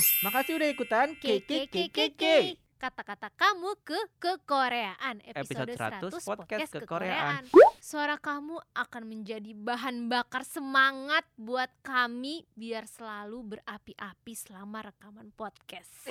[0.00, 2.56] Makasih udah ikutan KKKKK.
[2.80, 7.42] Kata-kata kamu ke kekoreaan episode, Episode 100 100 podcast kekoreaan.
[7.78, 16.10] Suara kamu akan menjadi bahan bakar semangat buat kami biar selalu berapi-api selama rekaman podcast.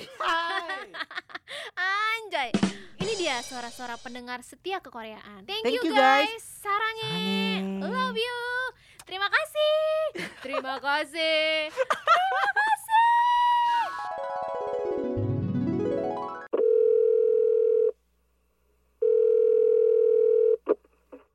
[2.16, 2.56] Anjay.
[3.04, 5.44] Ini dia suara-suara pendengar setia kekoreaan.
[5.44, 6.24] Thank, Thank you, you guys.
[6.24, 6.44] guys.
[6.62, 7.04] Sarange.
[7.04, 7.84] Sarange.
[7.84, 8.40] Love you.
[9.04, 9.74] Terima kasih.
[10.40, 11.68] Terima kasih.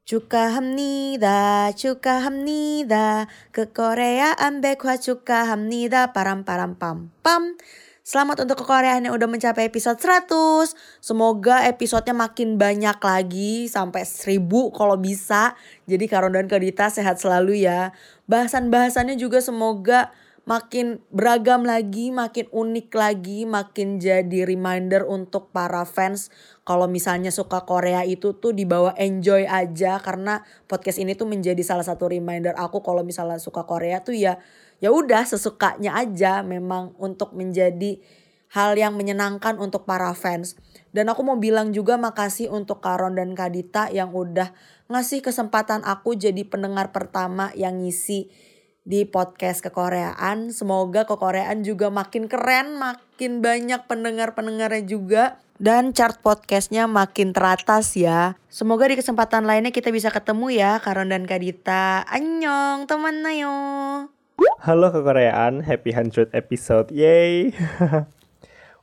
[0.07, 1.73] 축하합니다.
[1.73, 3.31] 축하합니다.
[3.55, 6.13] kekoreaan 백화 축하합니다.
[6.13, 7.57] param-param-pam-pam.
[8.03, 10.75] Selamat untuk kekoreaan yang udah mencapai episode 100.
[10.99, 14.43] Semoga episodenya makin banyak lagi sampai 1000
[14.75, 15.55] kalau bisa.
[15.87, 17.95] Jadi Karon dan Kadita sehat selalu ya.
[18.27, 20.11] Bahasan-bahasannya juga semoga
[20.48, 26.32] makin beragam lagi, makin unik lagi, makin jadi reminder untuk para fans
[26.64, 31.84] kalau misalnya suka Korea itu tuh dibawa enjoy aja karena podcast ini tuh menjadi salah
[31.84, 34.40] satu reminder aku kalau misalnya suka Korea tuh ya
[34.80, 38.00] ya udah sesukanya aja memang untuk menjadi
[38.56, 40.56] hal yang menyenangkan untuk para fans.
[40.96, 44.56] Dan aku mau bilang juga makasih untuk Karon dan Kadita yang udah
[44.88, 48.32] ngasih kesempatan aku jadi pendengar pertama yang ngisi
[48.88, 50.56] di podcast kekoreaan.
[50.56, 55.24] Semoga kekoreaan juga makin keren, makin banyak pendengar-pendengarnya juga.
[55.60, 58.40] Dan chart podcastnya makin teratas ya.
[58.48, 62.08] Semoga di kesempatan lainnya kita bisa ketemu ya Karon dan Kadita.
[62.08, 63.58] Annyeong teman nayo.
[64.62, 67.52] Halo kekoreaan, happy 100 episode, yay!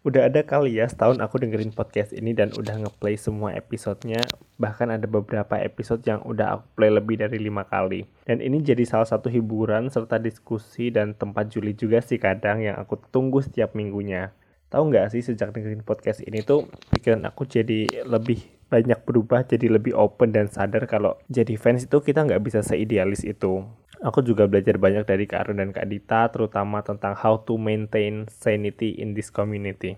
[0.05, 4.21] udah ada kali ya setahun aku dengerin podcast ini dan udah ngeplay semua episodenya.
[4.61, 8.05] Bahkan ada beberapa episode yang udah aku play lebih dari lima kali.
[8.29, 12.77] Dan ini jadi salah satu hiburan serta diskusi dan tempat juli juga sih kadang yang
[12.77, 14.37] aku tunggu setiap minggunya.
[14.69, 19.71] Tahu nggak sih sejak dengerin podcast ini tuh pikiran aku jadi lebih banyak berubah jadi
[19.71, 23.63] lebih open dan sadar kalau jadi fans itu kita nggak bisa seidealis itu
[24.05, 28.29] Aku juga belajar banyak dari Kak Arun dan Kak Dita, terutama tentang how to maintain
[28.29, 29.97] sanity in this community.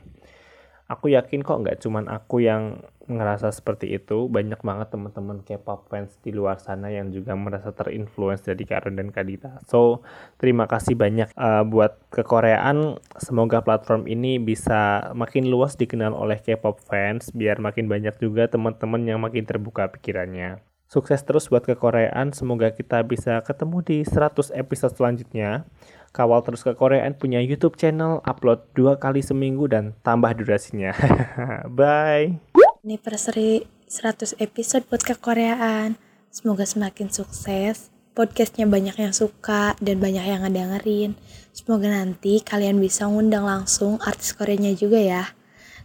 [0.86, 6.14] Aku yakin kok nggak cuman aku yang ngerasa seperti itu, banyak banget teman-teman K-pop fans
[6.22, 9.58] di luar sana yang juga merasa terinfluence dari Kak Arun dan Kak Dita.
[9.66, 10.06] So,
[10.38, 13.02] terima kasih banyak uh, buat kekoreaan.
[13.18, 19.02] Semoga platform ini bisa makin luas dikenal oleh K-pop fans, biar makin banyak juga teman-teman
[19.02, 20.62] yang makin terbuka pikirannya.
[20.86, 25.66] Sukses terus buat kekoreaan, semoga kita bisa ketemu di 100 episode selanjutnya.
[26.14, 30.94] Kawal terus kekoreaan punya YouTube channel, upload dua kali seminggu dan tambah durasinya.
[31.78, 32.38] Bye!
[32.86, 35.98] Anniversary 100 episode buat kekoreaan.
[36.30, 37.90] Semoga semakin sukses.
[38.14, 41.18] Podcastnya banyak yang suka dan banyak yang ngedengerin.
[41.50, 45.24] Semoga nanti kalian bisa ngundang langsung artis Koreanya juga ya.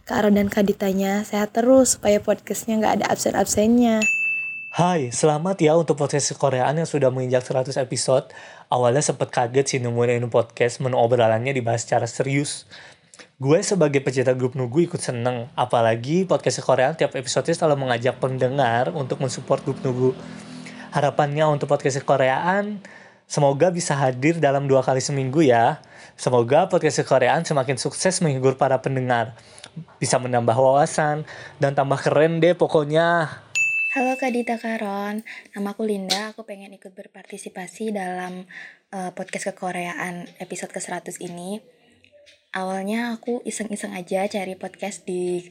[0.06, 4.21] Kak Aro dan Kak Ditanya sehat terus supaya podcastnya nggak ada absen-absennya.
[4.72, 8.32] Hai, selamat ya untuk podcast Koreaan yang sudah menginjak 100 episode.
[8.72, 12.64] Awalnya sempat kaget sih nemuin ini podcast, menu obrolannya dibahas secara serius.
[13.36, 18.96] Gue sebagai pecinta grup Nugu ikut seneng, apalagi podcast Koreaan tiap episode selalu mengajak pendengar
[18.96, 20.16] untuk mensupport grup Nugu.
[20.88, 22.80] Harapannya untuk podcast Koreaan,
[23.28, 25.84] semoga bisa hadir dalam dua kali seminggu ya.
[26.16, 29.36] Semoga podcast Koreaan semakin sukses menghibur para pendengar.
[30.00, 31.28] Bisa menambah wawasan,
[31.60, 33.41] dan tambah keren deh pokoknya.
[33.92, 35.20] Halo Kak Dita Karon,
[35.52, 38.48] nama aku Linda, aku pengen ikut berpartisipasi dalam
[38.88, 41.60] uh, podcast kekoreaan episode ke-100 ini.
[42.56, 45.44] Awalnya aku iseng-iseng aja cari podcast di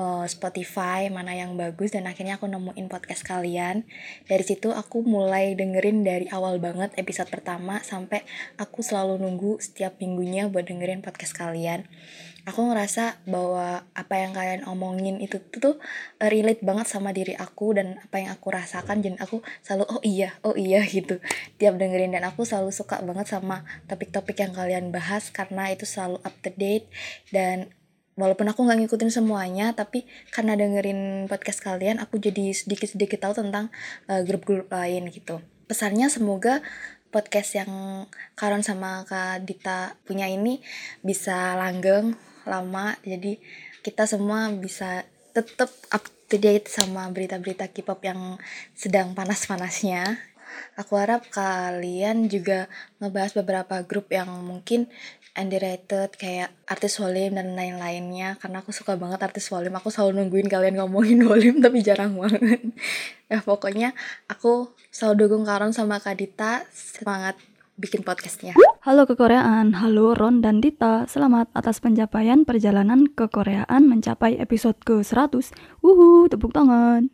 [0.00, 3.84] uh, Spotify mana yang bagus dan akhirnya aku nemuin podcast kalian.
[4.24, 8.24] Dari situ aku mulai dengerin dari awal banget episode pertama sampai
[8.56, 11.84] aku selalu nunggu setiap minggunya buat dengerin podcast kalian
[12.42, 15.78] aku ngerasa bahwa apa yang kalian omongin itu tuh
[16.18, 19.02] uh, relate banget sama diri aku dan apa yang aku rasakan.
[19.02, 21.22] Dan aku selalu oh iya oh iya gitu.
[21.58, 26.18] Tiap dengerin dan aku selalu suka banget sama topik-topik yang kalian bahas karena itu selalu
[26.22, 26.90] up to date.
[27.30, 27.70] Dan
[28.18, 33.72] walaupun aku nggak ngikutin semuanya tapi karena dengerin podcast kalian aku jadi sedikit-sedikit tahu tentang
[34.10, 35.40] uh, grup-grup lain gitu.
[35.70, 36.60] Pesannya semoga
[37.12, 38.04] podcast yang
[38.36, 40.64] Karon sama Kak Dita punya ini
[41.04, 42.16] bisa langgeng
[42.46, 42.96] lama.
[43.02, 43.38] Jadi
[43.82, 45.02] kita semua bisa
[45.32, 48.40] tetap up to date sama berita-berita K-pop yang
[48.76, 50.20] sedang panas-panasnya.
[50.76, 52.68] Aku harap kalian juga
[53.00, 54.88] ngebahas beberapa grup yang mungkin
[55.32, 58.36] underrated kayak artis volume dan lain-lainnya.
[58.36, 62.60] Karena aku suka banget artis volume aku selalu nungguin kalian ngomongin volume tapi jarang banget.
[63.32, 63.96] Ya pokoknya
[64.28, 66.68] aku selalu dukung Karon sama Kadita.
[66.72, 67.36] Semangat
[67.80, 68.52] bikin podcastnya.
[68.82, 71.08] Halo kekoreaan, halo Ron dan Dita.
[71.08, 75.54] Selamat atas pencapaian perjalanan kekoreaan mencapai episode ke-100.
[75.80, 77.08] Wuhu, tepuk tangan.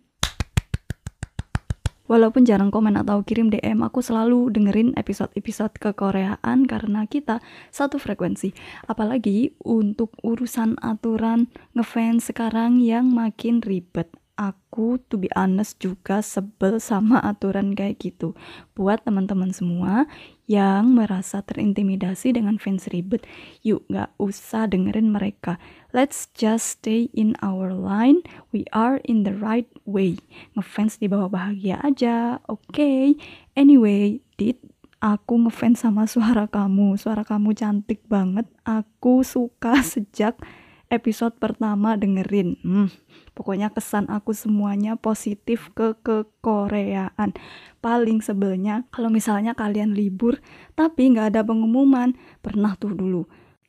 [2.09, 8.57] Walaupun jarang komen atau kirim DM, aku selalu dengerin episode-episode kekoreaan karena kita satu frekuensi.
[8.89, 14.09] Apalagi untuk urusan aturan ngefans sekarang yang makin ribet.
[14.41, 18.33] Aku to be honest juga sebel sama aturan kayak gitu.
[18.73, 20.09] Buat teman-teman semua
[20.49, 23.29] yang merasa terintimidasi dengan fans ribet,
[23.61, 25.61] yuk gak usah dengerin mereka.
[25.93, 28.25] Let's just stay in our line.
[28.49, 30.17] We are in the right way.
[30.57, 32.65] Ngefans di bawah bahagia aja, oke?
[32.73, 33.21] Okay?
[33.53, 34.65] Anyway, Dit,
[35.05, 36.97] aku ngefans sama suara kamu.
[36.97, 38.49] Suara kamu cantik banget.
[38.65, 40.41] Aku suka sejak
[40.89, 42.61] episode pertama dengerin.
[42.65, 42.89] Hmm,
[43.33, 47.37] pokoknya kesan aku semuanya positif ke kekoreaan.
[47.81, 50.41] Paling sebelnya kalau misalnya kalian libur
[50.75, 52.17] tapi nggak ada pengumuman.
[52.41, 53.29] Pernah tuh dulu.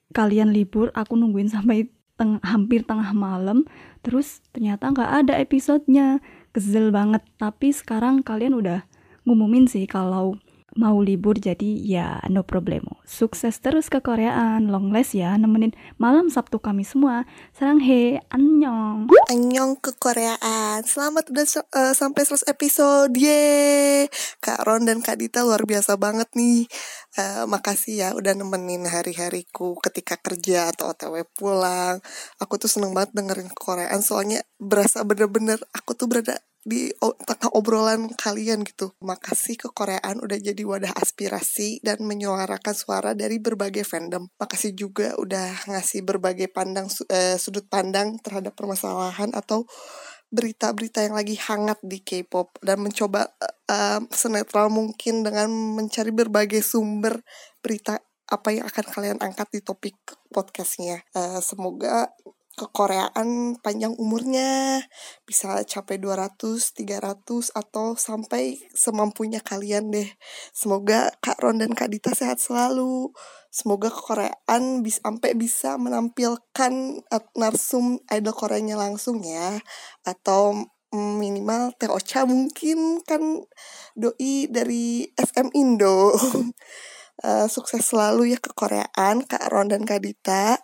[0.09, 1.85] Kalian libur, aku nungguin sampai
[2.19, 3.63] teng hampir tengah malam,
[4.03, 6.19] terus ternyata nggak ada episodenya.
[6.49, 7.21] Kesel banget.
[7.37, 8.89] Tapi sekarang kalian udah
[9.29, 10.41] ngumumin sih kalau
[10.77, 13.01] mau libur jadi ya no problemo.
[13.07, 17.25] Sukses terus ke Koreaan, long last ya nemenin malam Sabtu kami semua.
[17.55, 19.09] Sarang he, annyeong.
[19.31, 20.85] Annyeong ke Koreaan.
[20.85, 23.13] Selamat udah uh, sampai 100 episode.
[23.17, 24.11] Yeay.
[24.43, 26.69] Kak Ron dan Kak Dita luar biasa banget nih.
[27.17, 31.97] Uh, makasih ya udah nemenin hari-hariku ketika kerja atau otw pulang.
[32.37, 36.93] Aku tuh seneng banget dengerin Koreaan soalnya berasa bener-bener aku tuh berada di
[37.25, 38.93] tengah obrolan kalian gitu.
[39.01, 44.29] Makasih ke Koreaan udah jadi wadah aspirasi dan menyuarakan suara dari berbagai fandom.
[44.37, 49.65] Makasih juga udah ngasih berbagai pandang uh, sudut pandang terhadap permasalahan atau
[50.29, 53.33] berita-berita yang lagi hangat di K-pop dan mencoba
[53.65, 57.25] uh, senetral mungkin dengan mencari berbagai sumber
[57.65, 57.97] berita
[58.29, 59.97] apa yang akan kalian angkat di topik
[60.29, 61.01] podcastnya.
[61.17, 62.13] Uh, semoga
[62.59, 64.83] kekoreaan panjang umurnya
[65.23, 70.09] bisa capai 200, 300 atau sampai semampunya kalian deh.
[70.51, 73.15] Semoga Kak Ron dan Kak Dita sehat selalu.
[73.47, 76.73] Semoga kekoreaan bisa sampai bisa menampilkan
[77.33, 79.57] narsum idol Koreanya langsung ya
[80.05, 83.21] atau minimal Teh Ocha mungkin kan
[83.93, 86.13] doi dari SM Indo.
[87.25, 90.57] uh, sukses selalu ya kekoreaan Kak Ron dan Kak Dita.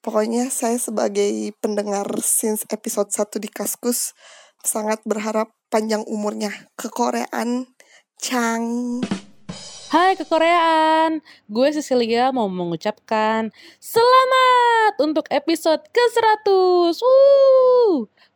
[0.00, 4.16] Pokoknya saya sebagai pendengar since episode 1 di Kaskus
[4.64, 7.68] sangat berharap panjang umurnya ke Koreaan
[8.16, 8.64] Chang.
[9.92, 11.20] Hai kekoreaan,
[11.52, 16.96] gue Cecilia mau mengucapkan selamat untuk episode ke-100.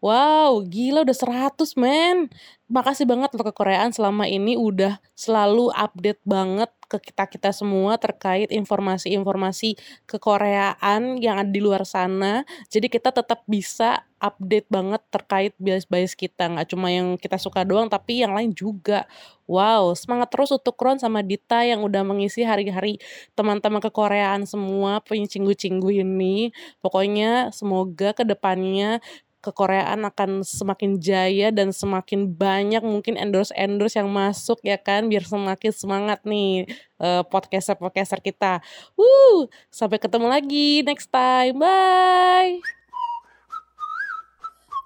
[0.05, 2.29] Wow, gila udah 100 men.
[2.69, 9.75] Makasih banget untuk kekoreaan selama ini udah selalu update banget ke kita-kita semua terkait informasi-informasi
[10.07, 12.47] kekoreaan yang ada di luar sana.
[12.71, 16.49] Jadi kita tetap bisa update banget terkait bias-bias kita.
[16.49, 19.05] Nggak cuma yang kita suka doang, tapi yang lain juga.
[19.45, 22.97] Wow, semangat terus untuk Ron sama Dita yang udah mengisi hari-hari
[23.37, 26.55] teman-teman kekoreaan semua, punya cinggu-cinggu ini.
[26.81, 29.05] Pokoknya semoga ke depannya
[29.45, 35.73] kekoreaan akan semakin jaya dan semakin banyak mungkin endorse-endorse yang masuk ya kan biar semakin
[35.77, 36.65] semangat nih
[36.97, 38.65] uh, podcaster-podcaster kita.
[38.97, 41.61] Woo, sampai ketemu lagi next time.
[41.61, 42.65] Bye.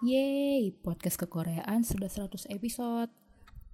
[0.03, 3.11] Yeay, podcast kekoreaan sudah 100 episode.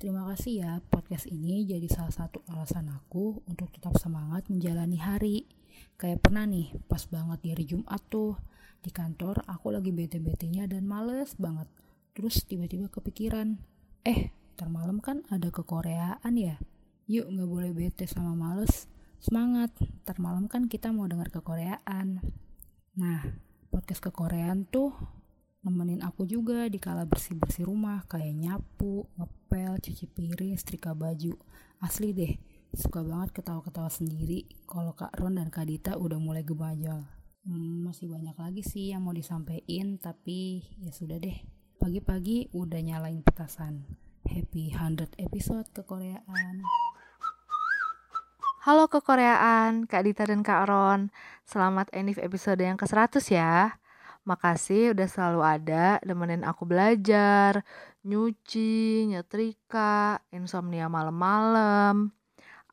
[0.00, 5.48] Terima kasih ya, podcast ini jadi salah satu alasan aku untuk tetap semangat menjalani hari.
[5.96, 8.36] Kayak pernah nih, pas banget di hari Jumat tuh,
[8.84, 11.64] di kantor aku lagi bete-betenya dan males banget.
[12.12, 13.56] Terus tiba-tiba kepikiran,
[14.04, 16.60] eh ntar malam kan ada kekoreaan ya?
[17.08, 18.84] Yuk nggak boleh bete sama males.
[19.24, 19.72] Semangat,
[20.04, 22.20] ntar malam kan kita mau dengar kekoreaan.
[23.00, 23.24] Nah,
[23.72, 24.92] podcast kekoreaan tuh
[25.64, 31.32] nemenin aku juga di kala bersih-bersih rumah kayak nyapu, ngepel, cuci piring, setrika baju.
[31.80, 32.36] Asli deh,
[32.76, 37.13] suka banget ketawa-ketawa sendiri kalau Kak Ron dan Kak Dita udah mulai gebajal.
[37.44, 41.44] Hmm, masih banyak lagi sih yang mau disampaikan, tapi ya sudah deh.
[41.76, 43.84] Pagi-pagi udah nyalain petasan.
[44.24, 46.64] Happy 100 episode kekoreaan.
[48.64, 51.12] Halo kekoreaan, Kak Dita dan Kak Ron.
[51.44, 53.76] Selamat Enif episode yang ke-100 ya.
[54.24, 57.60] Makasih udah selalu ada nemenin aku belajar,
[58.08, 62.08] nyuci, nyetrika, insomnia malam-malam.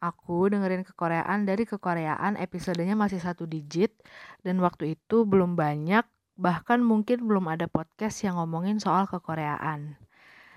[0.01, 3.93] Aku dengerin kekoreaan dari kekoreaan episodenya masih satu digit
[4.41, 6.03] dan waktu itu belum banyak
[6.41, 9.95] bahkan mungkin belum ada podcast yang ngomongin soal kekoreaan.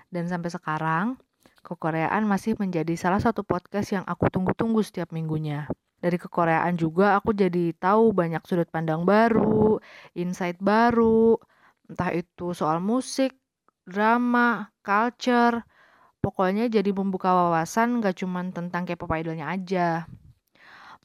[0.09, 1.21] Dan sampai sekarang
[1.65, 5.65] Kekoreaan masih menjadi salah satu podcast yang aku tunggu-tunggu setiap minggunya.
[5.97, 9.81] Dari kekoreaan juga aku jadi tahu banyak sudut pandang baru,
[10.13, 11.41] insight baru,
[11.89, 13.33] entah itu soal musik,
[13.81, 15.65] drama, culture,
[16.25, 20.09] pokoknya jadi membuka wawasan gak cuman tentang K-pop idolnya aja.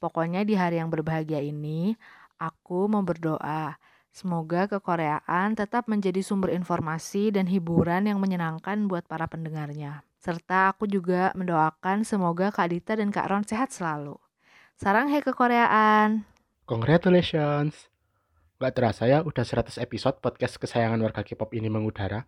[0.00, 1.92] Pokoknya di hari yang berbahagia ini,
[2.40, 3.76] aku mau berdoa.
[4.10, 10.00] Semoga kekoreaan tetap menjadi sumber informasi dan hiburan yang menyenangkan buat para pendengarnya.
[10.16, 14.16] Serta aku juga mendoakan semoga Kak Dita dan Kak Ron sehat selalu.
[14.80, 16.24] Sarang he kekoreaan.
[16.64, 17.92] Congratulations.
[18.56, 22.24] Gak terasa ya udah 100 episode podcast kesayangan warga K-pop ini mengudara.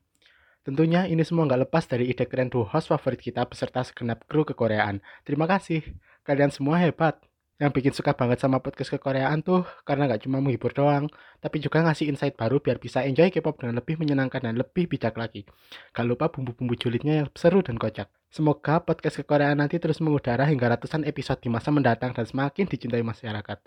[0.62, 4.47] Tentunya ini semua nggak lepas dari ide keren duo host favorit kita beserta segenap kru
[4.47, 5.02] kekoreaan.
[5.26, 5.83] Terima kasih.
[6.23, 7.19] Kalian semua hebat.
[7.59, 11.07] Yang bikin suka banget sama podcast kekoreaan tuh karena nggak cuma menghibur doang,
[11.38, 15.14] tapi juga ngasih insight baru biar bisa enjoy K-pop dengan lebih menyenangkan dan lebih bijak
[15.14, 15.47] lagi.
[15.95, 18.11] Gak lupa bumbu-bumbu julidnya yang seru dan kocak.
[18.35, 23.07] Semoga podcast kekoreaan nanti terus mengudara hingga ratusan episode di masa mendatang dan semakin dicintai
[23.07, 23.59] masyarakat.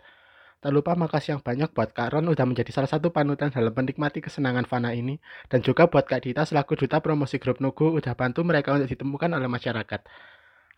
[0.66, 4.18] Tak lupa makasih yang banyak buat Kak Ron udah menjadi salah satu panutan dalam menikmati
[4.18, 5.22] kesenangan Fana ini.
[5.46, 9.30] Dan juga buat Kak Dita selaku duta promosi grup Nugu udah bantu mereka untuk ditemukan
[9.30, 10.02] oleh masyarakat.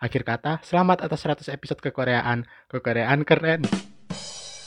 [0.04, 2.44] Akhir kata, selamat atas 100 episode kekoreaan.
[2.68, 3.64] Kekoreaan keren.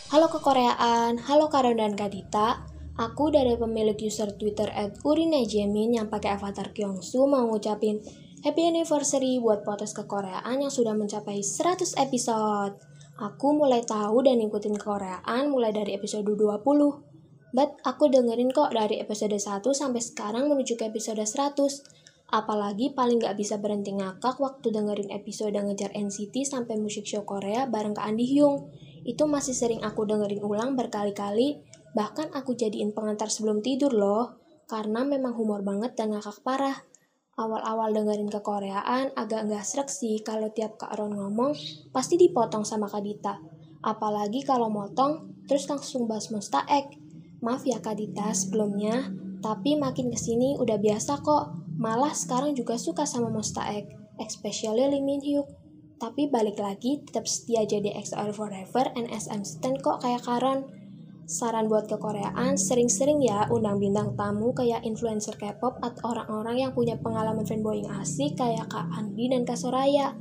[0.09, 2.65] Halo kekoreaan, halo Kak Ron dan Kak Dita.
[2.97, 8.01] Aku dari pemilik user Twitter at Urinejemin yang pakai avatar Kyungsu mau ngucapin
[8.41, 12.81] Happy anniversary buat podcast kekoreaan yang sudah mencapai 100 episode.
[13.21, 16.65] Aku mulai tahu dan ngikutin Koreaan mulai dari episode 20.
[17.53, 22.33] But aku dengerin kok dari episode 1 sampai sekarang menuju ke episode 100.
[22.33, 27.69] Apalagi paling gak bisa berhenti ngakak waktu dengerin episode ngejar NCT sampai musik show Korea
[27.69, 28.73] bareng ke Andi Hyung.
[29.05, 31.61] Itu masih sering aku dengerin ulang berkali-kali,
[31.93, 34.41] bahkan aku jadiin pengantar sebelum tidur loh.
[34.65, 36.89] Karena memang humor banget dan ngakak parah
[37.41, 41.57] awal-awal dengerin kekoreaan agak nggak srek sih kalau tiap Kak Ron ngomong
[41.89, 43.41] pasti dipotong sama Kak Dita.
[43.81, 47.01] Apalagi kalau motong terus langsung bahas Monsta X.
[47.41, 49.09] Maaf ya Kak Dita sebelumnya,
[49.41, 51.57] tapi makin ke sini udah biasa kok.
[51.81, 53.89] Malah sekarang juga suka sama Monsta X,
[54.21, 55.49] especially Lee Min Hyuk.
[55.97, 60.80] Tapi balik lagi tetap setia jadi XOR Forever and SM Stand kok kayak Karon.
[61.31, 66.75] Saran buat ke Koreaan, sering-sering ya undang bintang tamu kayak influencer K-pop atau orang-orang yang
[66.75, 70.19] punya pengalaman fanboying asik kayak Kak Andi dan Kak Soraya.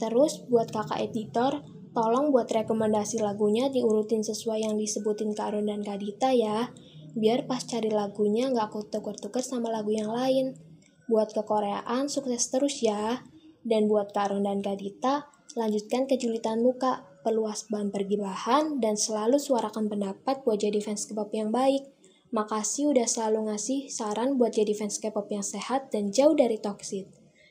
[0.00, 1.60] Terus buat kakak editor,
[1.92, 6.72] tolong buat rekomendasi lagunya diurutin sesuai yang disebutin Kak Ron dan Kak Dita ya.
[7.12, 10.56] Biar pas cari lagunya nggak aku tuker-tuker sama lagu yang lain.
[11.04, 13.28] Buat ke Koreaan, sukses terus ya.
[13.60, 19.36] Dan buat Kak Ron dan Kak Dita, lanjutkan kejulitan muka perluas bahan pergibahan, dan selalu
[19.40, 21.88] suarakan pendapat buat jadi fans K-pop yang baik.
[22.30, 27.10] Makasih udah selalu ngasih saran buat jadi fans K-pop yang sehat dan jauh dari toxic.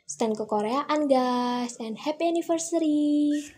[0.10, 3.54] Stand ke Koreaan guys, and happy anniversary!